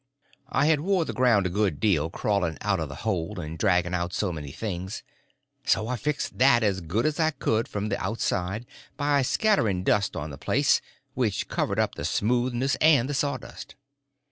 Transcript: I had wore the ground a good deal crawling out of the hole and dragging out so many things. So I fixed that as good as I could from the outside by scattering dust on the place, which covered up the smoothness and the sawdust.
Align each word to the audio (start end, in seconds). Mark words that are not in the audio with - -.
I 0.49 0.65
had 0.65 0.79
wore 0.79 1.05
the 1.05 1.13
ground 1.13 1.45
a 1.45 1.49
good 1.49 1.79
deal 1.79 2.09
crawling 2.09 2.57
out 2.61 2.79
of 2.79 2.89
the 2.89 2.95
hole 3.05 3.39
and 3.39 3.55
dragging 3.55 3.93
out 3.93 4.13
so 4.13 4.33
many 4.33 4.51
things. 4.51 5.03
So 5.63 5.87
I 5.87 5.95
fixed 5.95 6.39
that 6.39 6.63
as 6.63 6.81
good 6.81 7.05
as 7.05 7.19
I 7.19 7.29
could 7.29 7.67
from 7.67 7.89
the 7.89 8.03
outside 8.03 8.65
by 8.97 9.21
scattering 9.21 9.83
dust 9.83 10.15
on 10.15 10.31
the 10.31 10.39
place, 10.39 10.81
which 11.13 11.47
covered 11.49 11.77
up 11.77 11.93
the 11.93 12.03
smoothness 12.05 12.77
and 12.81 13.07
the 13.07 13.13
sawdust. 13.13 13.75